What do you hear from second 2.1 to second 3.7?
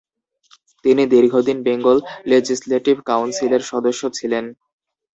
legislative কাউন্সিলের